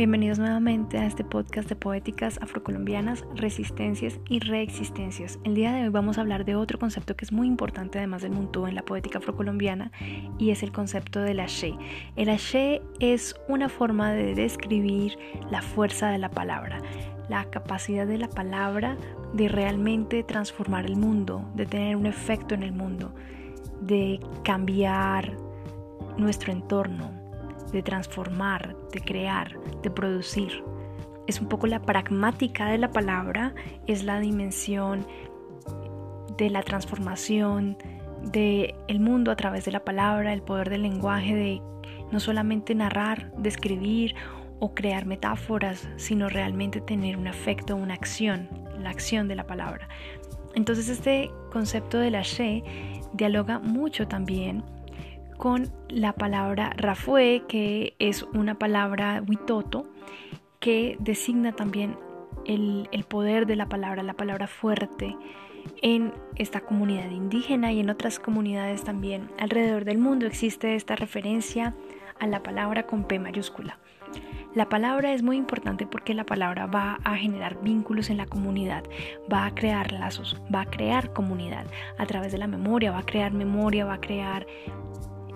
Bienvenidos 0.00 0.38
nuevamente 0.38 0.96
a 0.96 1.04
este 1.04 1.24
podcast 1.24 1.68
de 1.68 1.76
poéticas 1.76 2.38
afrocolombianas, 2.40 3.22
resistencias 3.34 4.18
y 4.30 4.38
reexistencias. 4.40 5.38
El 5.44 5.54
día 5.54 5.74
de 5.74 5.82
hoy 5.82 5.88
vamos 5.90 6.16
a 6.16 6.22
hablar 6.22 6.46
de 6.46 6.56
otro 6.56 6.78
concepto 6.78 7.16
que 7.16 7.26
es 7.26 7.32
muy 7.32 7.46
importante 7.46 7.98
además 7.98 8.22
del 8.22 8.32
muntú 8.32 8.66
en 8.66 8.74
la 8.74 8.82
poética 8.82 9.18
afrocolombiana 9.18 9.92
y 10.38 10.52
es 10.52 10.62
el 10.62 10.72
concepto 10.72 11.20
del 11.20 11.38
haché. 11.38 11.74
El 12.16 12.30
haché 12.30 12.80
es 12.98 13.34
una 13.46 13.68
forma 13.68 14.10
de 14.12 14.34
describir 14.34 15.18
la 15.50 15.60
fuerza 15.60 16.08
de 16.08 16.16
la 16.16 16.30
palabra, 16.30 16.80
la 17.28 17.50
capacidad 17.50 18.06
de 18.06 18.16
la 18.16 18.30
palabra 18.30 18.96
de 19.34 19.48
realmente 19.48 20.22
transformar 20.22 20.86
el 20.86 20.96
mundo, 20.96 21.46
de 21.54 21.66
tener 21.66 21.96
un 21.96 22.06
efecto 22.06 22.54
en 22.54 22.62
el 22.62 22.72
mundo, 22.72 23.14
de 23.82 24.18
cambiar 24.44 25.36
nuestro 26.16 26.52
entorno, 26.52 27.10
de 27.70 27.82
transformar, 27.82 28.79
de 28.92 29.00
crear, 29.00 29.58
de 29.82 29.90
producir. 29.90 30.64
Es 31.26 31.40
un 31.40 31.48
poco 31.48 31.66
la 31.66 31.82
pragmática 31.82 32.66
de 32.66 32.78
la 32.78 32.90
palabra, 32.90 33.54
es 33.86 34.04
la 34.04 34.20
dimensión 34.20 35.06
de 36.36 36.50
la 36.50 36.62
transformación 36.62 37.76
del 38.32 38.74
el 38.88 39.00
mundo 39.00 39.30
a 39.30 39.36
través 39.36 39.64
de 39.64 39.72
la 39.72 39.84
palabra, 39.84 40.32
el 40.32 40.42
poder 40.42 40.70
del 40.70 40.82
lenguaje, 40.82 41.34
de 41.34 41.62
no 42.10 42.20
solamente 42.20 42.74
narrar, 42.74 43.32
describir 43.36 44.14
o 44.58 44.74
crear 44.74 45.06
metáforas, 45.06 45.88
sino 45.96 46.28
realmente 46.28 46.80
tener 46.80 47.16
un 47.16 47.26
efecto, 47.26 47.76
una 47.76 47.94
acción, 47.94 48.48
la 48.78 48.90
acción 48.90 49.28
de 49.28 49.36
la 49.36 49.46
palabra. 49.46 49.88
Entonces 50.54 50.88
este 50.88 51.30
concepto 51.52 51.98
de 51.98 52.10
la 52.10 52.22
she 52.22 52.62
dialoga 53.12 53.58
mucho 53.58 54.06
también 54.06 54.62
con 55.40 55.72
la 55.88 56.12
palabra 56.12 56.74
rafue, 56.76 57.44
que 57.48 57.94
es 57.98 58.24
una 58.34 58.58
palabra 58.58 59.24
witoto, 59.26 59.86
que 60.60 60.98
designa 61.00 61.52
también 61.52 61.96
el, 62.44 62.90
el, 62.92 63.04
poder 63.04 63.46
de 63.46 63.56
la 63.56 63.66
palabra, 63.66 64.02
la 64.02 64.12
palabra 64.12 64.46
fuerte 64.46 65.16
en 65.80 66.12
esta 66.36 66.60
comunidad 66.60 67.10
indígena 67.10 67.72
y 67.72 67.80
en 67.80 67.88
otras 67.88 68.18
comunidades 68.18 68.84
también 68.84 69.30
alrededor 69.38 69.86
del 69.86 69.96
mundo 69.96 70.26
existe 70.26 70.74
esta 70.74 70.94
referencia 70.94 71.74
a 72.18 72.26
la 72.26 72.42
palabra 72.42 72.86
con 72.86 73.04
P 73.04 73.18
mayúscula. 73.18 73.78
La 74.54 74.68
palabra 74.68 75.14
es 75.14 75.22
muy 75.22 75.38
importante 75.38 75.86
porque 75.86 76.12
la 76.12 76.26
palabra 76.26 76.66
va 76.66 76.98
a 77.04 77.16
generar 77.16 77.62
vínculos 77.62 78.10
en 78.10 78.18
la 78.18 78.26
comunidad, 78.26 78.84
va 79.32 79.46
a 79.46 79.54
crear 79.54 79.92
lazos, 79.92 80.36
va 80.54 80.62
a 80.62 80.66
crear 80.66 81.14
comunidad 81.14 81.66
a 81.96 82.04
través 82.04 82.32
de 82.32 82.38
la 82.38 82.46
memoria, 82.46 82.90
va 82.90 82.98
a 82.98 83.06
crear 83.06 83.32
memoria, 83.32 83.86
va 83.86 83.94
a 83.94 84.00
crear 84.00 84.46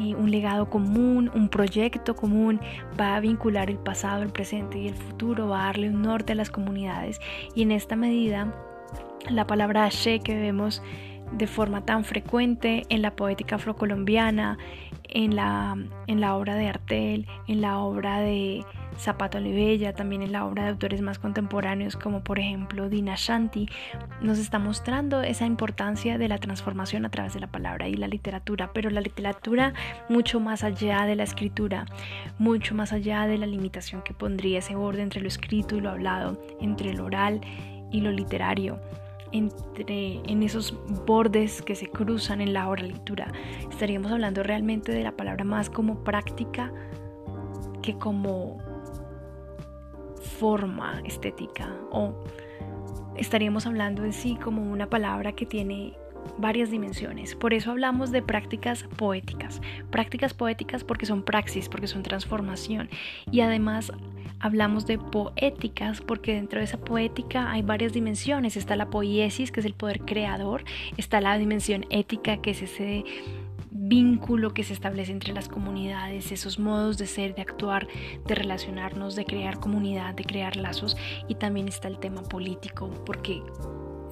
eh, 0.00 0.14
un 0.14 0.30
legado 0.30 0.70
común, 0.70 1.30
un 1.34 1.48
proyecto 1.48 2.16
común, 2.16 2.60
va 2.98 3.16
a 3.16 3.20
vincular 3.20 3.70
el 3.70 3.78
pasado, 3.78 4.22
el 4.22 4.30
presente 4.30 4.78
y 4.78 4.88
el 4.88 4.94
futuro, 4.94 5.48
va 5.48 5.62
a 5.62 5.66
darle 5.66 5.90
un 5.90 6.02
norte 6.02 6.32
a 6.32 6.36
las 6.36 6.50
comunidades. 6.50 7.20
Y 7.54 7.62
en 7.62 7.72
esta 7.72 7.96
medida 7.96 8.54
la 9.28 9.46
palabra 9.46 9.84
Ashe 9.84 10.20
que 10.20 10.34
vemos 10.34 10.82
de 11.32 11.46
forma 11.46 11.84
tan 11.84 12.04
frecuente 12.04 12.84
en 12.88 13.02
la 13.02 13.12
poética 13.12 13.56
afrocolombiana, 13.56 14.58
en 15.04 15.36
la, 15.36 15.76
en 16.06 16.20
la 16.20 16.36
obra 16.36 16.54
de 16.54 16.68
Artel, 16.68 17.26
en 17.48 17.60
la 17.60 17.78
obra 17.78 18.20
de 18.20 18.64
Zapato 18.98 19.38
Olivella, 19.38 19.92
también 19.92 20.22
en 20.22 20.32
la 20.32 20.44
obra 20.44 20.64
de 20.64 20.70
autores 20.70 21.00
más 21.00 21.18
contemporáneos 21.18 21.96
como 21.96 22.22
por 22.22 22.38
ejemplo 22.38 22.88
Dina 22.88 23.14
Shanti, 23.16 23.68
nos 24.20 24.38
está 24.38 24.58
mostrando 24.58 25.22
esa 25.22 25.46
importancia 25.46 26.18
de 26.18 26.28
la 26.28 26.38
transformación 26.38 27.04
a 27.04 27.10
través 27.10 27.34
de 27.34 27.40
la 27.40 27.46
palabra 27.46 27.88
y 27.88 27.94
la 27.94 28.08
literatura, 28.08 28.72
pero 28.72 28.90
la 28.90 29.00
literatura 29.00 29.72
mucho 30.08 30.38
más 30.38 30.64
allá 30.64 31.06
de 31.06 31.16
la 31.16 31.24
escritura, 31.24 31.86
mucho 32.38 32.74
más 32.74 32.92
allá 32.92 33.26
de 33.26 33.38
la 33.38 33.46
limitación 33.46 34.02
que 34.02 34.14
pondría 34.14 34.58
ese 34.58 34.74
borde 34.74 35.02
entre 35.02 35.20
lo 35.20 35.28
escrito 35.28 35.76
y 35.76 35.80
lo 35.80 35.90
hablado, 35.90 36.40
entre 36.60 36.92
lo 36.92 37.06
oral 37.06 37.40
y 37.90 38.00
lo 38.02 38.12
literario 38.12 38.78
entre 39.32 40.20
en 40.26 40.42
esos 40.42 40.74
bordes 41.06 41.62
que 41.62 41.74
se 41.74 41.88
cruzan 41.88 42.40
en 42.40 42.52
la 42.52 42.68
oralitura. 42.68 43.32
Estaríamos 43.70 44.12
hablando 44.12 44.42
realmente 44.42 44.92
de 44.92 45.02
la 45.02 45.12
palabra 45.12 45.44
más 45.44 45.70
como 45.70 46.02
práctica 46.04 46.72
que 47.82 47.96
como 47.98 48.58
forma 50.38 51.00
estética 51.04 51.74
o 51.90 52.14
estaríamos 53.16 53.66
hablando 53.66 54.04
en 54.04 54.12
sí 54.12 54.36
como 54.36 54.62
una 54.62 54.88
palabra 54.88 55.32
que 55.32 55.46
tiene 55.46 55.94
varias 56.38 56.70
dimensiones. 56.70 57.34
Por 57.34 57.54
eso 57.54 57.70
hablamos 57.70 58.10
de 58.10 58.22
prácticas 58.22 58.84
poéticas. 58.96 59.60
Prácticas 59.90 60.34
poéticas 60.34 60.84
porque 60.84 61.06
son 61.06 61.22
praxis, 61.22 61.68
porque 61.68 61.86
son 61.86 62.02
transformación. 62.02 62.88
Y 63.30 63.40
además 63.40 63.92
hablamos 64.40 64.86
de 64.86 64.98
poéticas 64.98 66.00
porque 66.00 66.34
dentro 66.34 66.58
de 66.58 66.64
esa 66.64 66.78
poética 66.78 67.50
hay 67.50 67.62
varias 67.62 67.92
dimensiones. 67.92 68.56
Está 68.56 68.76
la 68.76 68.90
poiesis, 68.90 69.52
que 69.52 69.60
es 69.60 69.66
el 69.66 69.74
poder 69.74 70.00
creador. 70.00 70.64
Está 70.96 71.20
la 71.20 71.38
dimensión 71.38 71.86
ética, 71.90 72.38
que 72.38 72.50
es 72.50 72.62
ese 72.62 73.04
vínculo 73.72 74.52
que 74.52 74.64
se 74.64 74.72
establece 74.72 75.12
entre 75.12 75.32
las 75.32 75.48
comunidades, 75.48 76.32
esos 76.32 76.58
modos 76.58 76.98
de 76.98 77.06
ser, 77.06 77.34
de 77.34 77.42
actuar, 77.42 77.88
de 78.26 78.34
relacionarnos, 78.34 79.16
de 79.16 79.24
crear 79.24 79.60
comunidad, 79.60 80.14
de 80.14 80.24
crear 80.24 80.56
lazos. 80.56 80.96
Y 81.28 81.36
también 81.36 81.68
está 81.68 81.88
el 81.88 81.98
tema 81.98 82.22
político, 82.22 82.90
porque 83.04 83.42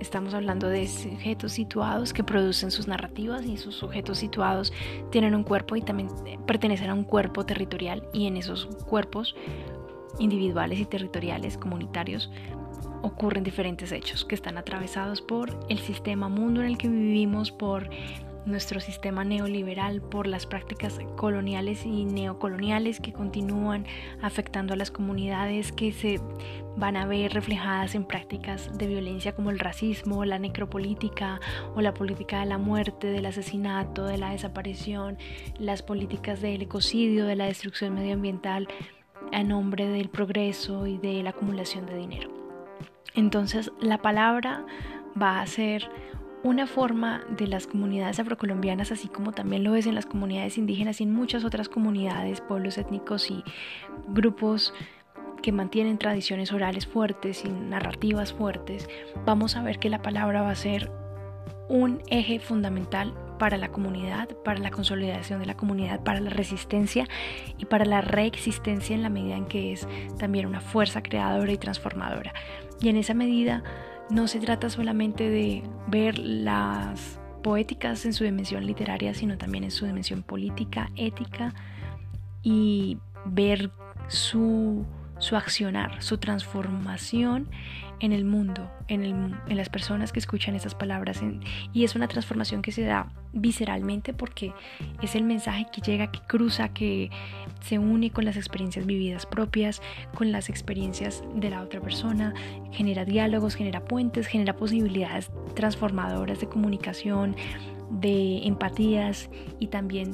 Estamos 0.00 0.32
hablando 0.32 0.68
de 0.68 0.86
sujetos 0.86 1.52
situados 1.52 2.12
que 2.12 2.22
producen 2.22 2.70
sus 2.70 2.86
narrativas 2.86 3.44
y 3.44 3.56
sus 3.56 3.74
sujetos 3.74 4.18
situados 4.18 4.72
tienen 5.10 5.34
un 5.34 5.42
cuerpo 5.42 5.76
y 5.76 5.82
también 5.82 6.08
pertenecen 6.46 6.90
a 6.90 6.94
un 6.94 7.04
cuerpo 7.04 7.44
territorial 7.44 8.08
y 8.12 8.26
en 8.26 8.36
esos 8.36 8.66
cuerpos 8.86 9.34
individuales 10.18 10.78
y 10.78 10.84
territoriales 10.84 11.58
comunitarios 11.58 12.30
ocurren 13.02 13.44
diferentes 13.44 13.92
hechos 13.92 14.24
que 14.24 14.34
están 14.34 14.58
atravesados 14.58 15.20
por 15.20 15.58
el 15.68 15.78
sistema 15.78 16.28
mundo 16.28 16.60
en 16.60 16.66
el 16.66 16.78
que 16.78 16.88
vivimos, 16.88 17.50
por 17.50 17.90
nuestro 18.46 18.80
sistema 18.80 19.24
neoliberal, 19.24 20.00
por 20.00 20.26
las 20.26 20.46
prácticas 20.46 20.98
coloniales 21.16 21.84
y 21.84 22.04
neocoloniales 22.04 23.00
que 23.00 23.12
continúan 23.12 23.86
afectando 24.22 24.74
a 24.74 24.76
las 24.76 24.90
comunidades 24.90 25.72
que 25.72 25.92
se 25.92 26.20
van 26.76 26.96
a 26.96 27.06
ver 27.06 27.32
reflejadas 27.32 27.94
en 27.94 28.04
prácticas 28.04 28.76
de 28.78 28.86
violencia 28.86 29.34
como 29.34 29.50
el 29.50 29.58
racismo, 29.58 30.24
la 30.24 30.38
necropolítica 30.38 31.40
o 31.74 31.80
la 31.80 31.92
política 31.94 32.40
de 32.40 32.46
la 32.46 32.58
muerte, 32.58 33.08
del 33.08 33.26
asesinato, 33.26 34.04
de 34.04 34.18
la 34.18 34.30
desaparición, 34.30 35.18
las 35.58 35.82
políticas 35.82 36.40
del 36.40 36.62
ecocidio, 36.62 37.26
de 37.26 37.36
la 37.36 37.46
destrucción 37.46 37.94
medioambiental 37.94 38.68
a 39.32 39.42
nombre 39.42 39.88
del 39.88 40.08
progreso 40.08 40.86
y 40.86 40.98
de 40.98 41.22
la 41.22 41.30
acumulación 41.30 41.86
de 41.86 41.96
dinero. 41.96 42.30
Entonces 43.14 43.72
la 43.80 43.98
palabra 43.98 44.64
va 45.20 45.40
a 45.40 45.46
ser 45.46 45.90
una 46.42 46.66
forma 46.66 47.22
de 47.36 47.46
las 47.46 47.66
comunidades 47.66 48.20
afrocolombianas, 48.20 48.92
así 48.92 49.08
como 49.08 49.32
también 49.32 49.64
lo 49.64 49.74
es 49.74 49.86
en 49.86 49.94
las 49.94 50.06
comunidades 50.06 50.58
indígenas 50.58 51.00
y 51.00 51.04
en 51.04 51.12
muchas 51.12 51.44
otras 51.44 51.68
comunidades, 51.68 52.40
pueblos 52.40 52.78
étnicos 52.78 53.30
y 53.30 53.42
grupos 54.08 54.72
que 55.42 55.52
mantienen 55.52 55.98
tradiciones 55.98 56.52
orales 56.52 56.86
fuertes 56.86 57.44
y 57.44 57.48
narrativas 57.48 58.32
fuertes, 58.32 58.88
vamos 59.24 59.56
a 59.56 59.62
ver 59.62 59.78
que 59.78 59.88
la 59.88 60.02
palabra 60.02 60.42
va 60.42 60.50
a 60.50 60.56
ser 60.56 60.90
un 61.68 62.02
eje 62.08 62.40
fundamental 62.40 63.14
para 63.38 63.56
la 63.56 63.68
comunidad, 63.68 64.28
para 64.44 64.58
la 64.58 64.70
consolidación 64.70 65.40
de 65.40 65.46
la 65.46 65.56
comunidad, 65.56 66.02
para 66.02 66.20
la 66.20 66.30
resistencia 66.30 67.06
y 67.56 67.66
para 67.66 67.84
la 67.84 68.00
reexistencia 68.00 68.96
en 68.96 69.02
la 69.02 69.10
medida 69.10 69.36
en 69.36 69.46
que 69.46 69.72
es 69.72 69.86
también 70.18 70.46
una 70.46 70.60
fuerza 70.60 71.02
creadora 71.02 71.52
y 71.52 71.58
transformadora. 71.58 72.32
Y 72.80 72.88
en 72.88 72.96
esa 72.96 73.14
medida 73.14 73.62
no 74.10 74.28
se 74.28 74.40
trata 74.40 74.70
solamente 74.70 75.28
de 75.28 75.62
ver 75.86 76.18
las 76.18 77.20
poéticas 77.42 78.04
en 78.04 78.12
su 78.12 78.24
dimensión 78.24 78.66
literaria, 78.66 79.14
sino 79.14 79.38
también 79.38 79.64
en 79.64 79.70
su 79.70 79.86
dimensión 79.86 80.22
política, 80.22 80.90
ética 80.96 81.54
y 82.42 82.98
ver 83.26 83.70
su 84.08 84.84
su 85.18 85.36
accionar, 85.36 86.02
su 86.02 86.18
transformación 86.18 87.48
en 88.00 88.12
el 88.12 88.24
mundo, 88.24 88.70
en, 88.86 89.36
las 89.48 89.68
personas 89.68 90.12
que 90.12 90.20
escuchan 90.20 90.54
esas 90.54 90.74
palabras. 90.74 91.20
y 91.72 91.84
es 91.84 91.94
una 91.96 92.08
transformación 92.08 92.62
que 92.62 92.72
se 92.72 92.82
da 92.82 93.10
visceralmente 93.32 94.14
porque 94.14 94.52
es 95.02 95.14
el 95.14 95.24
mensaje 95.24 95.66
que 95.72 95.80
llega, 95.80 96.10
que 96.10 96.20
cruza, 96.20 96.68
que 96.68 97.10
se 97.60 97.78
une 97.78 98.10
con 98.10 98.24
las 98.24 98.36
experiencias 98.36 98.86
vividas 98.86 99.26
propias, 99.26 99.82
con 100.14 100.32
las 100.32 100.48
experiencias 100.48 101.24
de 101.34 101.50
la 101.50 101.62
otra 101.62 101.80
persona, 101.80 102.34
genera 102.70 103.04
diálogos, 103.04 103.56
genera 103.56 103.84
puentes, 103.84 104.26
genera 104.26 104.54
posibilidades 104.54 105.30
transformadoras 105.54 106.40
de 106.40 106.48
comunicación, 106.48 107.34
de 107.90 108.46
empatías 108.46 109.28
y 109.58 109.68
también 109.68 110.12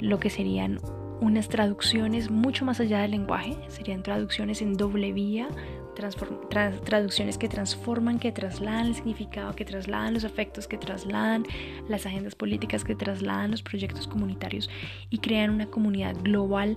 lo 0.00 0.20
que 0.20 0.30
serían 0.30 0.78
unas 1.24 1.48
traducciones 1.48 2.30
mucho 2.30 2.64
más 2.66 2.80
allá 2.80 3.00
del 3.00 3.12
lenguaje, 3.12 3.56
serían 3.68 4.02
traducciones 4.02 4.60
en 4.60 4.74
doble 4.74 5.12
vía, 5.12 5.48
tra 5.94 6.70
traducciones 6.72 7.38
que 7.38 7.48
transforman, 7.48 8.18
que 8.18 8.30
trasladan 8.30 8.86
el 8.86 8.94
significado, 8.94 9.54
que 9.54 9.64
trasladan 9.64 10.12
los 10.12 10.24
afectos, 10.24 10.68
que 10.68 10.76
trasladan 10.76 11.44
las 11.88 12.04
agendas 12.04 12.34
políticas, 12.34 12.84
que 12.84 12.94
trasladan 12.94 13.52
los 13.52 13.62
proyectos 13.62 14.06
comunitarios 14.06 14.68
y 15.08 15.18
crean 15.18 15.50
una 15.50 15.66
comunidad 15.66 16.14
global, 16.22 16.76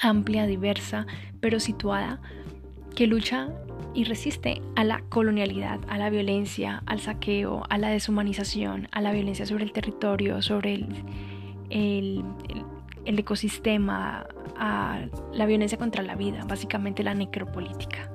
amplia, 0.00 0.46
diversa, 0.46 1.06
pero 1.40 1.60
situada, 1.60 2.20
que 2.96 3.06
lucha 3.06 3.50
y 3.94 4.04
resiste 4.04 4.62
a 4.74 4.82
la 4.82 5.00
colonialidad, 5.10 5.78
a 5.88 5.98
la 5.98 6.10
violencia, 6.10 6.82
al 6.86 6.98
saqueo, 6.98 7.62
a 7.68 7.78
la 7.78 7.90
deshumanización, 7.90 8.88
a 8.90 9.00
la 9.00 9.12
violencia 9.12 9.46
sobre 9.46 9.64
el 9.64 9.72
territorio, 9.72 10.42
sobre 10.42 10.74
el, 10.74 10.88
el, 11.70 12.24
el 12.48 12.73
el 13.04 13.18
ecosistema, 13.18 14.26
la 15.32 15.46
violencia 15.46 15.78
contra 15.78 16.02
la 16.02 16.14
vida, 16.14 16.44
básicamente 16.46 17.02
la 17.02 17.14
necropolítica. 17.14 18.13